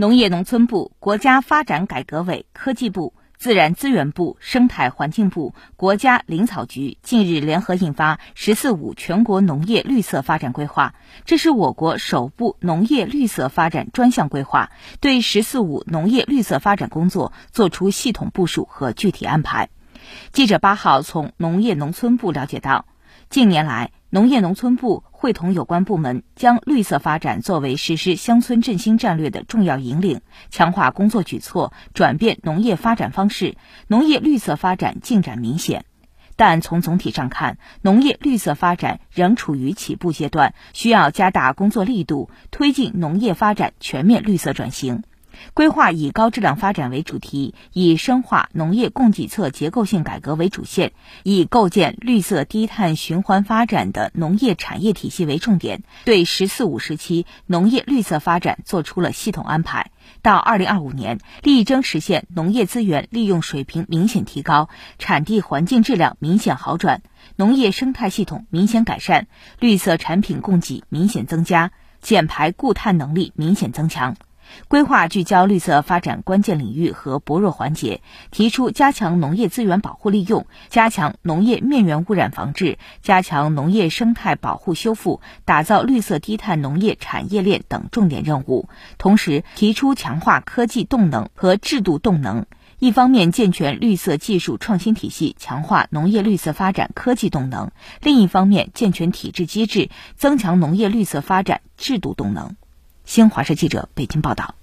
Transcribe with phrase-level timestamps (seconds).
[0.00, 3.14] 农业农村部、国家发展改革委、科技部。
[3.36, 19.68] 自然资源部、生态环境部、国家林草局近日联合印发《“十四五”全国农业绿色发展规划》，这是我国首部农业绿色发展专项规划，对“十四五”农业绿色发展工作作出系统部署和具体安排。
[20.32, 22.86] 记者八号从农业农村部了解到，
[23.30, 30.20] 近年来，农业农村部会同有关部门，将绿色发展作为实施乡村振兴战略的重要引领，
[30.50, 35.84] 强化工作举措，转变农业发展方式，农业绿色发展进展明显。
[36.36, 45.02] 但从总体上看，农业绿色发展仍处于起步阶段，需要加大工作力度，推进农业发展全面绿色转型。
[45.54, 50.92] 规划以高质量发展为主题，以深化农业供给侧结构性改革为主线，
[51.22, 59.90] 以构建绿色低碳循环发展的农业产业体系为重点，对“十四五”时期农业绿色发展作出了系统安排。
[60.22, 67.02] 到二零二五年，力争实现农业资源利用水平明显提高，产地环境质量明显好转，
[67.36, 69.28] 农业生态系统明显改善，
[69.60, 74.16] 绿色产品供给明显增加，减排固碳能力明显增强。
[74.68, 88.68] 规划聚焦绿色发展关键领域和薄弱环节，提出加强农业资源保护利用、加强农业面源污染防治、加强农业生态保护修复、打造绿色低碳农业产业链等重点任务。
[88.98, 92.46] 同时，提出强化科技动能和制度动能，
[92.78, 97.68] 一方面健全绿色技术创新体系，强化农业绿色发展科技动能；
[98.02, 102.56] 另一方面健全体制机制，增强农业绿色发展制度动能。
[103.08, 104.57] 新华社记者北京报道。